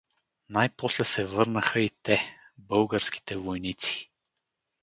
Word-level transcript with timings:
Най-после 0.49 1.03
се 1.05 1.25
върнаха 1.25 1.79
и 1.79 1.91
те— 2.03 2.37
българските 2.57 3.37
войници. 3.37 4.09